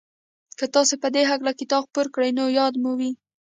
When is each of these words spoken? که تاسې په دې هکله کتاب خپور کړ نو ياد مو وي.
که 0.57 0.65
تاسې 0.75 0.95
په 1.03 1.07
دې 1.15 1.23
هکله 1.31 1.51
کتاب 1.59 1.83
خپور 1.87 2.07
کړ 2.13 2.23
نو 2.37 2.43
ياد 2.59 2.73
مو 2.83 2.91
وي. 2.99 3.11